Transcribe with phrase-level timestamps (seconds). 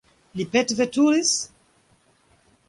[0.39, 1.35] Li petveturis?